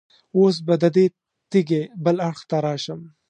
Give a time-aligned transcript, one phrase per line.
[0.37, 1.05] اوس به د دې
[1.51, 2.99] تیږې بل اړخ ته راشم.